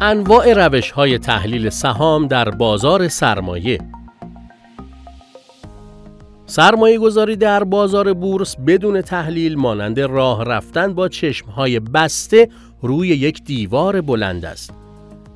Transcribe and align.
انواع 0.00 0.52
روش 0.52 0.90
های 0.90 1.18
تحلیل 1.18 1.70
سهام 1.70 2.26
در 2.26 2.50
بازار 2.50 3.08
سرمایه 3.08 3.78
سرمایه 6.46 6.98
گذاری 6.98 7.36
در 7.36 7.64
بازار 7.64 8.12
بورس 8.12 8.56
بدون 8.66 9.00
تحلیل 9.00 9.58
مانند 9.58 10.00
راه 10.00 10.44
رفتن 10.44 10.94
با 10.94 11.08
چشم 11.08 11.46
های 11.50 11.80
بسته 11.80 12.48
روی 12.82 13.08
یک 13.08 13.44
دیوار 13.44 14.00
بلند 14.00 14.44
است. 14.44 14.70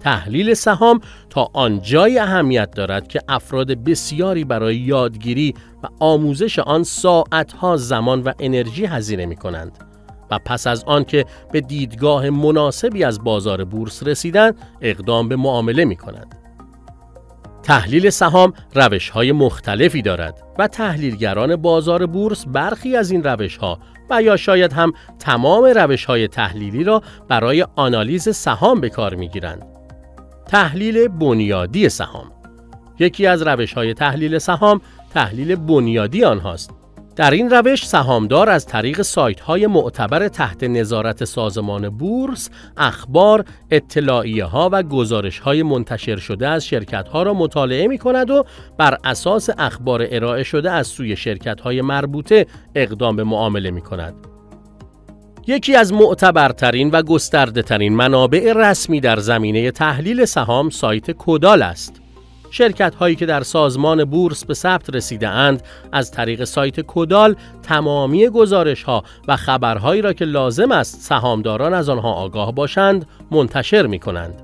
تحلیل 0.00 0.54
سهام 0.54 1.00
تا 1.30 1.48
آنجای 1.52 2.18
اهمیت 2.18 2.70
دارد 2.70 3.08
که 3.08 3.20
افراد 3.28 3.84
بسیاری 3.84 4.44
برای 4.44 4.76
یادگیری 4.76 5.54
و 5.82 5.86
آموزش 6.00 6.58
آن 6.58 6.82
ساعتها 6.82 7.76
زمان 7.76 8.22
و 8.22 8.32
انرژی 8.38 8.84
هزینه 8.84 9.26
می 9.26 9.36
کنند. 9.36 9.78
و 10.30 10.38
پس 10.38 10.66
از 10.66 10.84
آن 10.84 11.04
که 11.04 11.24
به 11.52 11.60
دیدگاه 11.60 12.30
مناسبی 12.30 13.04
از 13.04 13.24
بازار 13.24 13.64
بورس 13.64 14.02
رسیدند 14.02 14.58
اقدام 14.80 15.28
به 15.28 15.36
معامله 15.36 15.84
می 15.84 15.96
کنند. 15.96 16.34
تحلیل 17.62 18.10
سهام 18.10 18.52
روش 18.74 19.10
های 19.10 19.32
مختلفی 19.32 20.02
دارد 20.02 20.42
و 20.58 20.68
تحلیلگران 20.68 21.56
بازار 21.56 22.06
بورس 22.06 22.44
برخی 22.46 22.96
از 22.96 23.10
این 23.10 23.22
روش 23.22 23.56
ها 23.56 23.78
و 24.10 24.22
یا 24.22 24.36
شاید 24.36 24.72
هم 24.72 24.92
تمام 25.18 25.64
روش 25.64 26.04
های 26.04 26.28
تحلیلی 26.28 26.84
را 26.84 27.02
برای 27.28 27.66
آنالیز 27.76 28.28
سهام 28.28 28.80
به 28.80 28.88
کار 28.88 29.14
می 29.14 29.28
گیرند. 29.28 29.66
تحلیل 30.46 31.08
بنیادی 31.08 31.88
سهام 31.88 32.32
یکی 32.98 33.26
از 33.26 33.42
روش 33.42 33.72
های 33.72 33.94
تحلیل 33.94 34.38
سهام 34.38 34.80
تحلیل 35.14 35.56
بنیادی 35.56 36.24
آنهاست 36.24 36.79
در 37.20 37.30
این 37.30 37.50
روش 37.50 37.86
سهامدار 37.86 38.50
از 38.50 38.66
طریق 38.66 39.02
سایت 39.02 39.40
های 39.40 39.66
معتبر 39.66 40.28
تحت 40.28 40.64
نظارت 40.64 41.24
سازمان 41.24 41.88
بورس 41.88 42.50
اخبار، 42.76 43.44
اطلاعیه 43.70 44.44
ها 44.44 44.68
و 44.72 44.82
گزارش 44.82 45.38
های 45.38 45.62
منتشر 45.62 46.16
شده 46.16 46.48
از 46.48 46.66
شرکت 46.66 47.08
ها 47.08 47.22
را 47.22 47.34
مطالعه 47.34 47.88
می 47.88 47.98
کند 47.98 48.30
و 48.30 48.44
بر 48.78 48.98
اساس 49.04 49.50
اخبار 49.58 50.06
ارائه 50.10 50.42
شده 50.42 50.70
از 50.70 50.86
سوی 50.86 51.16
شرکت 51.16 51.60
های 51.60 51.82
مربوطه 51.82 52.46
اقدام 52.74 53.16
به 53.16 53.24
معامله 53.24 53.70
می 53.70 53.80
کند. 53.80 54.14
یکی 55.46 55.76
از 55.76 55.92
معتبرترین 55.92 56.90
و 56.90 57.02
گسترده 57.02 57.62
ترین 57.62 57.94
منابع 57.94 58.52
رسمی 58.56 59.00
در 59.00 59.18
زمینه 59.18 59.70
تحلیل 59.70 60.24
سهام 60.24 60.70
سایت 60.70 61.10
کودال 61.10 61.62
است. 61.62 61.99
شرکت 62.50 62.94
هایی 62.94 63.16
که 63.16 63.26
در 63.26 63.42
سازمان 63.42 64.04
بورس 64.04 64.44
به 64.44 64.54
ثبت 64.54 64.94
رسیده 64.94 65.28
اند 65.28 65.62
از 65.92 66.10
طریق 66.10 66.44
سایت 66.44 66.80
کودال 66.80 67.36
تمامی 67.62 68.28
گزارش 68.28 68.82
ها 68.82 69.04
و 69.28 69.36
خبرهایی 69.36 70.02
را 70.02 70.12
که 70.12 70.24
لازم 70.24 70.72
است 70.72 71.00
سهامداران 71.00 71.74
از 71.74 71.88
آنها 71.88 72.12
آگاه 72.12 72.54
باشند 72.54 73.06
منتشر 73.30 73.86
می 73.86 73.98
کنند. 73.98 74.42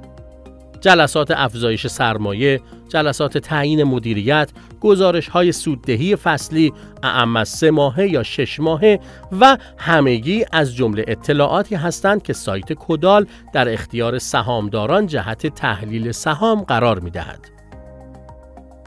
جلسات 0.81 1.31
افزایش 1.31 1.87
سرمایه، 1.87 2.61
جلسات 2.89 3.39
تعیین 3.39 3.85
مدیریت، 3.85 4.51
گزارش 4.81 5.29
های 5.29 5.53
سوددهی 5.53 6.17
فصلی، 6.17 6.73
اعم 7.03 7.37
از 7.37 7.49
سه 7.49 7.71
ماهه 7.71 8.07
یا 8.09 8.23
شش 8.23 8.61
ماهه 8.61 9.01
و 9.41 9.57
همگی 9.79 10.45
از 10.53 10.75
جمله 10.75 11.05
اطلاعاتی 11.09 11.75
هستند 11.75 12.23
که 12.23 12.33
سایت 12.33 12.73
کدال 12.73 13.27
در 13.53 13.73
اختیار 13.73 14.19
سهامداران 14.19 15.07
جهت 15.07 15.47
تحلیل 15.47 16.13
سهام 16.13 16.63
قرار 16.63 17.01
می 17.01 17.11
دهد. 17.11 17.56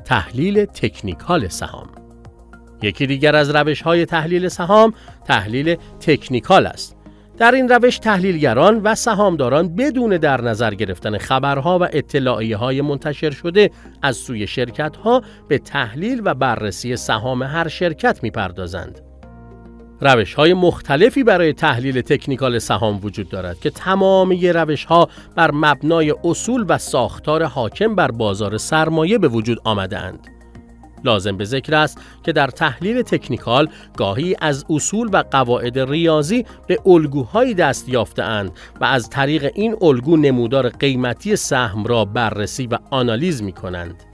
تحلیل 0.10 0.66
تکنیکال 0.66 1.48
سهام 1.48 1.88
یکی 2.82 3.08
دیگر 3.08 3.36
از 3.36 3.56
روش 3.56 3.82
های 3.82 4.06
تحلیل 4.06 4.48
سهام 4.48 4.94
تحلیل 5.26 5.76
تکنیکال 6.00 6.68
است. 6.68 6.96
در 7.38 7.52
این 7.52 7.70
روش 7.70 8.00
تحلیلگران 8.00 8.82
و 8.84 8.96
سهامداران 8.96 9.76
بدون 9.76 10.18
در 10.18 10.42
نظر 10.42 10.74
گرفتن 10.74 11.18
خبرها 11.18 11.80
و 11.80 11.88
اطلاعیه 11.94 12.58
های 12.58 12.82
منتشر 12.82 13.32
شده 13.32 13.72
از 14.02 14.18
سوی 14.18 14.48
شرکت 14.48 14.96
ها 14.96 15.22
به 15.48 15.58
تحلیل 15.58 16.22
و 16.26 16.34
بررسی 16.34 16.96
سهام 16.96 17.44
هر 17.44 17.68
شرکت 17.68 18.24
می 18.24 18.32
پردازند. 18.32 19.09
روش 20.02 20.34
های 20.34 20.54
مختلفی 20.54 21.24
برای 21.24 21.54
تحلیل 21.54 22.02
تکنیکال 22.02 22.60
سهام 22.60 23.00
وجود 23.04 23.30
دارد 23.30 23.60
که 23.60 23.70
تمامی 23.70 24.50
روش 24.50 24.86
ها 24.86 25.10
بر 25.36 25.52
مبنای 25.52 26.16
اصول 26.24 26.66
و 26.68 26.78
ساختار 26.78 27.44
حاکم 27.44 27.96
بر 27.96 28.12
بازار 28.12 28.58
سرمایه 28.58 29.18
به 29.18 29.28
وجود 29.28 29.60
آمده. 29.64 30.14
لازم 31.04 31.38
به 31.38 31.46
ذکر 31.46 31.76
است 31.76 32.02
که 32.24 32.32
در 32.32 32.48
تحلیل 32.48 33.02
تکنیکال 33.02 33.70
گاهی 33.98 34.36
از 34.42 34.66
اصول 34.70 35.10
و 35.14 35.24
قواعد 35.32 35.80
ریاضی 35.80 36.46
به 36.68 36.80
الگوهایی 36.86 37.54
دست 37.54 37.90
یافتهاند 37.90 38.52
و 38.82 38.86
از 38.86 39.10
طریق 39.10 39.52
این 39.56 39.76
الگو 39.82 40.18
نمودار 40.18 40.70
قیمتی 40.70 41.36
سهم 41.36 41.84
را 41.84 42.06
بررسی 42.06 42.68
و 42.68 42.78
آنالیز 42.92 43.44
می 43.44 43.52
کنند. 43.52 44.09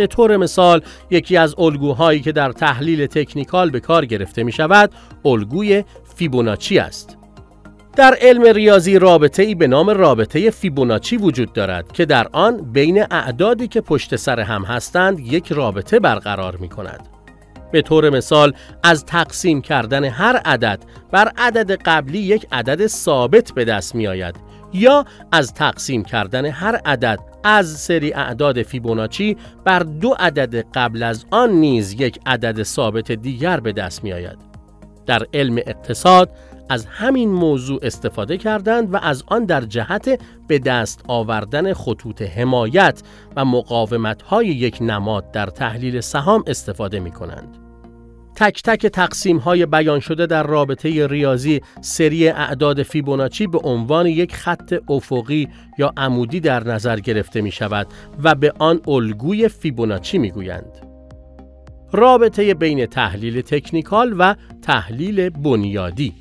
به 0.00 0.06
طور 0.06 0.36
مثال 0.36 0.82
یکی 1.10 1.36
از 1.36 1.54
الگوهایی 1.58 2.20
که 2.20 2.32
در 2.32 2.52
تحلیل 2.52 3.06
تکنیکال 3.06 3.70
به 3.70 3.80
کار 3.80 4.06
گرفته 4.06 4.42
می 4.42 4.52
شود 4.52 4.90
الگوی 5.24 5.84
فیبوناچی 6.16 6.78
است. 6.78 7.18
در 7.96 8.16
علم 8.20 8.42
ریاضی 8.42 8.98
رابطه 8.98 9.42
ای 9.42 9.54
به 9.54 9.66
نام 9.66 9.90
رابطه 9.90 10.50
فیبوناچی 10.50 11.16
وجود 11.16 11.52
دارد 11.52 11.92
که 11.92 12.04
در 12.04 12.28
آن 12.32 12.72
بین 12.72 13.02
اعدادی 13.10 13.68
که 13.68 13.80
پشت 13.80 14.16
سر 14.16 14.40
هم 14.40 14.62
هستند 14.62 15.20
یک 15.20 15.52
رابطه 15.52 16.00
برقرار 16.00 16.56
می 16.56 16.68
کند. 16.68 17.08
به 17.72 17.82
طور 17.82 18.10
مثال 18.10 18.52
از 18.82 19.04
تقسیم 19.04 19.62
کردن 19.62 20.04
هر 20.04 20.36
عدد 20.36 20.82
بر 21.10 21.32
عدد 21.36 21.72
قبلی 21.84 22.18
یک 22.18 22.46
عدد 22.52 22.86
ثابت 22.86 23.52
به 23.52 23.64
دست 23.64 23.94
می 23.94 24.06
آید 24.06 24.36
یا 24.72 25.04
از 25.32 25.54
تقسیم 25.54 26.04
کردن 26.04 26.46
هر 26.46 26.80
عدد 26.84 27.29
از 27.44 27.68
سری 27.68 28.12
اعداد 28.12 28.62
فیبوناچی 28.62 29.36
بر 29.64 29.78
دو 29.78 30.14
عدد 30.18 30.66
قبل 30.74 31.02
از 31.02 31.24
آن 31.30 31.50
نیز 31.50 31.92
یک 31.92 32.20
عدد 32.26 32.62
ثابت 32.62 33.12
دیگر 33.12 33.60
به 33.60 33.72
دست 33.72 34.04
می 34.04 34.12
آید. 34.12 34.38
در 35.06 35.26
علم 35.34 35.56
اقتصاد 35.56 36.30
از 36.68 36.86
همین 36.86 37.30
موضوع 37.30 37.78
استفاده 37.82 38.36
کردند 38.36 38.94
و 38.94 38.96
از 39.02 39.24
آن 39.26 39.44
در 39.44 39.60
جهت 39.60 40.20
به 40.48 40.58
دست 40.58 41.04
آوردن 41.08 41.72
خطوط 41.72 42.22
حمایت 42.22 43.02
و 43.36 43.44
مقاومت 43.44 44.22
های 44.22 44.46
یک 44.46 44.78
نماد 44.80 45.30
در 45.30 45.46
تحلیل 45.46 46.00
سهام 46.00 46.44
استفاده 46.46 47.00
می 47.00 47.10
کنند. 47.10 47.69
تک 48.40 48.62
تک 48.62 48.86
تقسیم 48.86 49.38
های 49.38 49.66
بیان 49.66 50.00
شده 50.00 50.26
در 50.26 50.42
رابطه 50.42 51.06
ریاضی 51.06 51.60
سری 51.80 52.28
اعداد 52.28 52.82
فیبوناچی 52.82 53.46
به 53.46 53.58
عنوان 53.58 54.06
یک 54.06 54.34
خط 54.34 54.74
افقی 54.88 55.48
یا 55.78 55.92
عمودی 55.96 56.40
در 56.40 56.68
نظر 56.68 57.00
گرفته 57.00 57.40
می 57.40 57.50
شود 57.50 57.86
و 58.22 58.34
به 58.34 58.52
آن 58.58 58.80
الگوی 58.88 59.48
فیبوناچی 59.48 60.18
می 60.18 60.30
گویند. 60.30 60.86
رابطه 61.92 62.54
بین 62.54 62.86
تحلیل 62.86 63.40
تکنیکال 63.40 64.14
و 64.18 64.34
تحلیل 64.62 65.28
بنیادی 65.28 66.14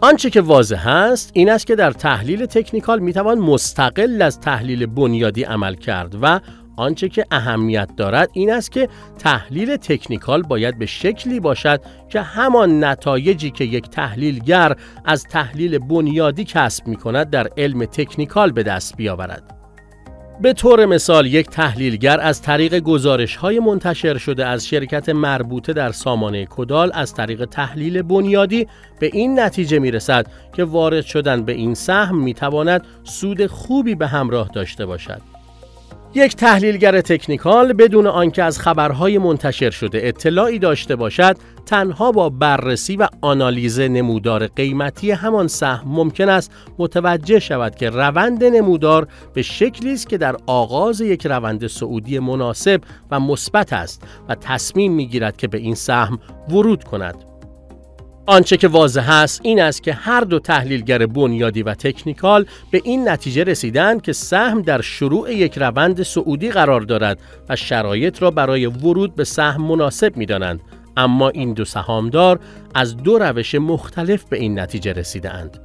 آنچه 0.00 0.30
که 0.30 0.40
واضح 0.40 0.88
است 0.88 1.30
این 1.34 1.50
است 1.50 1.66
که 1.66 1.76
در 1.76 1.90
تحلیل 1.90 2.46
تکنیکال 2.46 2.98
می 2.98 3.12
توان 3.12 3.38
مستقل 3.38 4.22
از 4.22 4.40
تحلیل 4.40 4.86
بنیادی 4.86 5.42
عمل 5.42 5.74
کرد 5.74 6.16
و 6.22 6.40
آنچه 6.76 7.08
که 7.08 7.26
اهمیت 7.30 7.88
دارد 7.96 8.28
این 8.32 8.52
است 8.52 8.72
که 8.72 8.88
تحلیل 9.18 9.76
تکنیکال 9.76 10.42
باید 10.42 10.78
به 10.78 10.86
شکلی 10.86 11.40
باشد 11.40 11.80
که 12.08 12.20
همان 12.20 12.84
نتایجی 12.84 13.50
که 13.50 13.64
یک 13.64 13.88
تحلیلگر 13.88 14.76
از 15.04 15.24
تحلیل 15.24 15.78
بنیادی 15.78 16.44
کسب 16.44 16.86
می 16.86 16.96
کند 16.96 17.30
در 17.30 17.48
علم 17.56 17.84
تکنیکال 17.84 18.52
به 18.52 18.62
دست 18.62 18.96
بیاورد. 18.96 19.62
به 20.42 20.52
طور 20.52 20.86
مثال 20.86 21.26
یک 21.26 21.46
تحلیلگر 21.46 22.20
از 22.20 22.42
طریق 22.42 22.78
گزارش 22.78 23.36
های 23.36 23.58
منتشر 23.58 24.18
شده 24.18 24.46
از 24.46 24.66
شرکت 24.66 25.08
مربوطه 25.08 25.72
در 25.72 25.92
سامانه 25.92 26.46
کدال 26.46 26.90
از 26.94 27.14
طریق 27.14 27.44
تحلیل 27.44 28.02
بنیادی 28.02 28.66
به 29.00 29.10
این 29.12 29.40
نتیجه 29.40 29.78
می 29.78 29.90
رسد 29.90 30.26
که 30.56 30.64
وارد 30.64 31.04
شدن 31.04 31.44
به 31.44 31.52
این 31.52 31.74
سهم 31.74 32.18
می 32.18 32.34
تواند 32.34 32.84
سود 33.04 33.46
خوبی 33.46 33.94
به 33.94 34.06
همراه 34.06 34.48
داشته 34.54 34.86
باشد. 34.86 35.31
یک 36.14 36.36
تحلیلگر 36.36 37.00
تکنیکال 37.00 37.72
بدون 37.72 38.06
آنکه 38.06 38.42
از 38.42 38.58
خبرهای 38.58 39.18
منتشر 39.18 39.70
شده 39.70 40.00
اطلاعی 40.02 40.58
داشته 40.58 40.96
باشد 40.96 41.36
تنها 41.66 42.12
با 42.12 42.28
بررسی 42.28 42.96
و 42.96 43.08
آنالیز 43.20 43.80
نمودار 43.80 44.46
قیمتی 44.46 45.10
همان 45.10 45.48
سهم 45.48 45.88
ممکن 45.88 46.28
است 46.28 46.52
متوجه 46.78 47.38
شود 47.38 47.74
که 47.74 47.90
روند 47.90 48.44
نمودار 48.44 49.08
به 49.34 49.42
شکلی 49.42 49.92
است 49.92 50.08
که 50.08 50.18
در 50.18 50.36
آغاز 50.46 51.00
یک 51.00 51.26
روند 51.26 51.66
سعودی 51.66 52.18
مناسب 52.18 52.80
و 53.10 53.20
مثبت 53.20 53.72
است 53.72 54.02
و 54.28 54.34
تصمیم 54.34 54.92
می‌گیرد 54.92 55.36
که 55.36 55.48
به 55.48 55.58
این 55.58 55.74
سهم 55.74 56.18
ورود 56.48 56.84
کند. 56.84 57.31
آنچه 58.26 58.56
که 58.56 58.68
واضح 58.68 59.10
است 59.10 59.40
این 59.44 59.60
است 59.60 59.82
که 59.82 59.92
هر 59.92 60.20
دو 60.20 60.38
تحلیلگر 60.38 61.06
بنیادی 61.06 61.62
و 61.62 61.74
تکنیکال 61.74 62.46
به 62.70 62.80
این 62.84 63.08
نتیجه 63.08 63.44
رسیدند 63.44 64.02
که 64.02 64.12
سهم 64.12 64.62
در 64.62 64.80
شروع 64.80 65.34
یک 65.34 65.58
روند 65.58 66.02
سعودی 66.02 66.50
قرار 66.50 66.80
دارد 66.80 67.18
و 67.48 67.56
شرایط 67.56 68.22
را 68.22 68.30
برای 68.30 68.66
ورود 68.66 69.14
به 69.14 69.24
سهم 69.24 69.62
مناسب 69.62 70.16
می 70.16 70.26
دانند. 70.26 70.60
اما 70.96 71.28
این 71.28 71.52
دو 71.52 71.64
سهامدار 71.64 72.40
از 72.74 72.96
دو 72.96 73.18
روش 73.18 73.54
مختلف 73.54 74.24
به 74.24 74.36
این 74.36 74.58
نتیجه 74.58 74.92
رسیدند. 74.92 75.58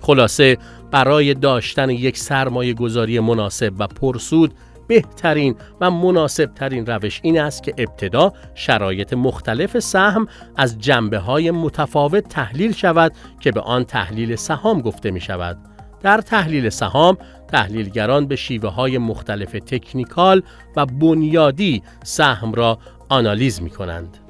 خلاصه 0.00 0.58
برای 0.90 1.34
داشتن 1.34 1.90
یک 1.90 2.18
سرمایه 2.18 2.74
گذاری 2.74 3.20
مناسب 3.20 3.72
و 3.78 3.86
پرسود 3.86 4.54
بهترین 4.86 5.56
و 5.80 5.90
مناسب 5.90 6.54
ترین 6.54 6.86
روش 6.86 7.20
این 7.22 7.40
است 7.40 7.62
که 7.62 7.74
ابتدا 7.78 8.32
شرایط 8.54 9.12
مختلف 9.12 9.78
سهم 9.78 10.28
از 10.56 10.78
جنبه 10.78 11.18
های 11.18 11.50
متفاوت 11.50 12.28
تحلیل 12.28 12.72
شود 12.72 13.12
که 13.40 13.52
به 13.52 13.60
آن 13.60 13.84
تحلیل 13.84 14.36
سهام 14.36 14.80
گفته 14.80 15.10
می 15.10 15.20
شود. 15.20 15.58
در 16.02 16.20
تحلیل 16.20 16.68
سهام 16.68 17.18
تحلیلگران 17.48 18.26
به 18.26 18.36
شیوه 18.36 18.68
های 18.68 18.98
مختلف 18.98 19.52
تکنیکال 19.52 20.42
و 20.76 20.86
بنیادی 20.86 21.82
سهم 22.04 22.52
را 22.52 22.78
آنالیز 23.08 23.62
می 23.62 23.70
کنند. 23.70 24.25